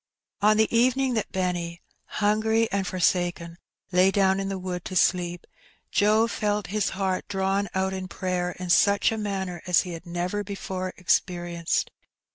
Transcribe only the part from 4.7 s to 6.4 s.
to sleep, Joe